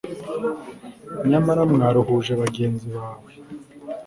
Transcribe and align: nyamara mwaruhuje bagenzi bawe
nyamara 1.29 1.61
mwaruhuje 1.73 2.33
bagenzi 2.41 2.87
bawe 2.95 3.29